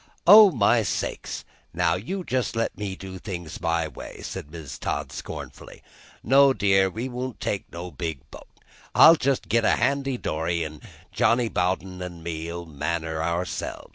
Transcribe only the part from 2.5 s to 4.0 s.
let me do things my